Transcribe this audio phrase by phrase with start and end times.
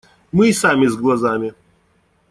[0.31, 1.53] Мы и сами с глазами.